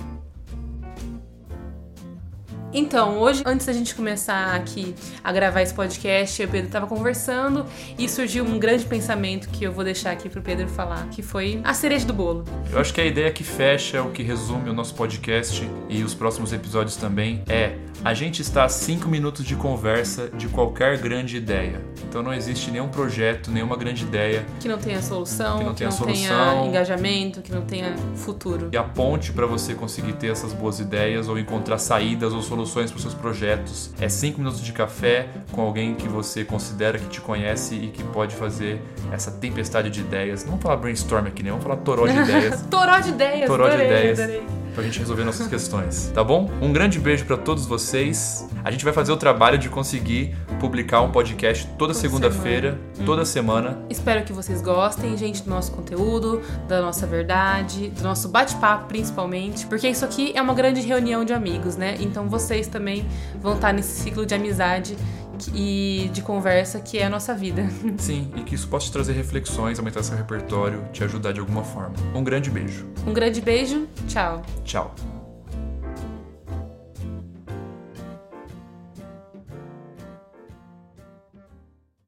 [2.70, 4.94] Então, hoje, antes da gente começar aqui
[5.24, 7.64] a gravar esse podcast, eu e o Pedro tava conversando
[7.98, 11.62] e surgiu um grande pensamento que eu vou deixar aqui pro Pedro falar, que foi
[11.64, 12.44] a cereja do bolo.
[12.70, 16.12] Eu acho que a ideia que fecha, o que resume o nosso podcast e os
[16.14, 21.38] próximos episódios também é a gente está a cinco minutos de conversa de qualquer grande
[21.38, 21.80] ideia.
[22.06, 25.90] Então não existe nenhum projeto, nenhuma grande ideia Que não tenha solução, Que não tenha
[25.90, 26.66] tenha solução.
[26.66, 28.68] engajamento, que não tenha futuro.
[28.72, 32.57] e a ponte para você conseguir ter essas boas ideias ou encontrar saídas ou soluções
[32.66, 37.06] para os seus projetos é cinco minutos de café com alguém que você considera que
[37.06, 38.80] te conhece e que pode fazer
[39.12, 40.42] essa tempestade de ideias.
[40.42, 41.50] Não vamos falar brainstorm aqui, né?
[41.50, 42.62] Vamos falar toró de ideias.
[42.70, 44.20] Toró de ideias, Toró de adorei, ideias.
[44.20, 44.57] adorei.
[44.78, 46.48] Pra gente resolver nossas questões, tá bom?
[46.62, 48.48] Um grande beijo pra todos vocês.
[48.62, 53.84] A gente vai fazer o trabalho de conseguir publicar um podcast toda segunda-feira, toda semana.
[53.90, 59.66] Espero que vocês gostem, gente, do nosso conteúdo, da nossa verdade, do nosso bate-papo principalmente,
[59.66, 61.96] porque isso aqui é uma grande reunião de amigos, né?
[61.98, 63.04] Então vocês também
[63.40, 64.96] vão estar nesse ciclo de amizade
[65.54, 67.68] e de conversa que é a nossa vida.
[67.98, 71.64] Sim, e que isso possa te trazer reflexões, aumentar seu repertório, te ajudar de alguma
[71.64, 71.94] forma.
[72.14, 72.86] Um grande beijo.
[73.06, 74.42] Um grande beijo, tchau.
[74.64, 74.94] Tchau.